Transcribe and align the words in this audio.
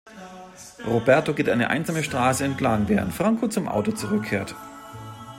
Roberto 0.83 1.31
geht 1.35 1.47
eine 1.47 1.69
einsame 1.69 2.03
Straße 2.03 2.43
entlang, 2.43 2.87
während 2.89 3.13
Franco 3.13 3.49
zum 3.49 3.67
Auto 3.67 3.91
zurückkehrt. 3.91 4.55